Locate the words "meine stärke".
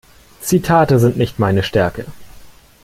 1.37-2.05